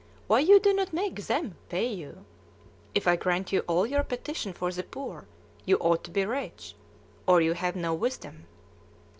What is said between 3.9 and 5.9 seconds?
petition for the poor, you